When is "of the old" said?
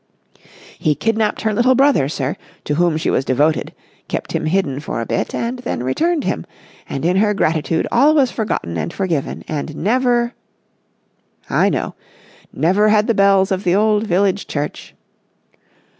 13.51-14.07